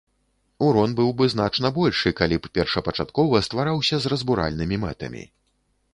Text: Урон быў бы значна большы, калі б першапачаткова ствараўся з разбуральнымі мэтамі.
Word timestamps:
Урон 0.67 0.95
быў 0.99 1.11
бы 1.19 1.27
значна 1.33 1.71
большы, 1.75 2.13
калі 2.21 2.39
б 2.45 2.51
першапачаткова 2.59 3.45
ствараўся 3.49 3.95
з 4.07 4.13
разбуральнымі 4.15 4.75
мэтамі. 4.87 5.23